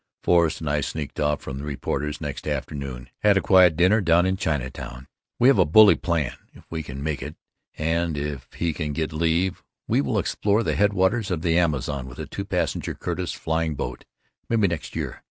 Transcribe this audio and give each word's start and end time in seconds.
Forrest 0.23 0.61
and 0.61 0.67
I 0.67 0.81
sneaked 0.81 1.19
off 1.19 1.41
from 1.41 1.59
the 1.59 1.63
reporters 1.63 2.19
next 2.19 2.47
afternoon, 2.47 3.11
had 3.19 3.39
quiet 3.43 3.75
dinner 3.75 4.01
down 4.01 4.25
in 4.25 4.35
Chinatown. 4.35 5.07
We 5.37 5.47
have 5.47 5.59
a 5.59 5.63
bully 5.63 5.93
plan. 5.93 6.33
If 6.55 6.63
we 6.71 6.81
can 6.81 7.03
make 7.03 7.21
it 7.21 7.35
and 7.77 8.17
if 8.17 8.51
he 8.55 8.73
can 8.73 8.93
get 8.93 9.13
leave 9.13 9.61
we 9.87 10.01
will 10.01 10.17
explore 10.17 10.63
the 10.63 10.73
headwaters 10.73 11.29
of 11.29 11.43
the 11.43 11.55
Amazon 11.55 12.07
with 12.07 12.17
a 12.17 12.25
two 12.25 12.45
passenger 12.45 12.95
Curtiss 12.95 13.33
flying 13.33 13.75
boat, 13.75 14.05
maybe 14.49 14.65
next 14.67 14.95
year. 14.95 15.19